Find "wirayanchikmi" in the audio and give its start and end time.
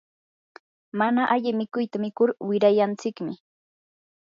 2.47-3.33